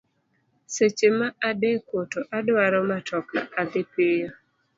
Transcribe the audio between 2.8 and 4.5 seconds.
matoka adhi piyo.